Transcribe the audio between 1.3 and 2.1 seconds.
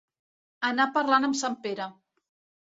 sant Pere.